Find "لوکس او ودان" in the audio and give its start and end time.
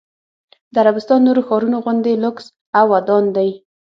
2.23-3.25